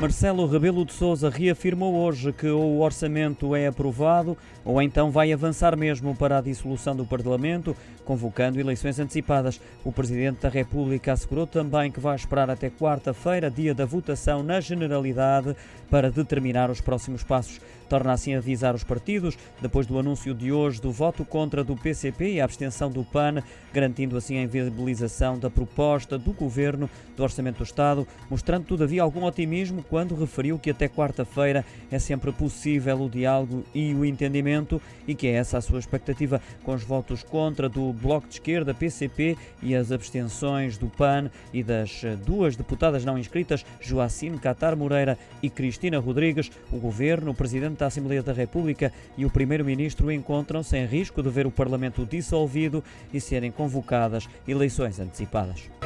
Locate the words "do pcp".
21.64-22.34